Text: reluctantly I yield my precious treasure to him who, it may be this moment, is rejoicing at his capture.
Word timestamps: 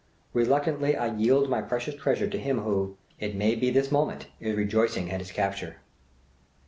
reluctantly 0.33 0.97
I 0.97 1.13
yield 1.15 1.47
my 1.47 1.61
precious 1.61 1.93
treasure 1.93 2.25
to 2.27 2.39
him 2.39 2.61
who, 2.61 2.97
it 3.19 3.35
may 3.35 3.53
be 3.53 3.69
this 3.69 3.91
moment, 3.91 4.29
is 4.39 4.57
rejoicing 4.57 5.11
at 5.11 5.19
his 5.21 5.31
capture. 5.31 5.75